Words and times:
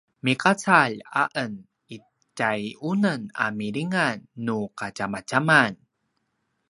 migacalj 0.25 0.93
a 1.21 1.23
en 1.43 1.53
itja 1.95 2.51
unem 2.91 3.21
a 3.43 3.45
milingan 3.59 4.17
nu 4.45 4.57
kadjamadjaman 4.79 5.73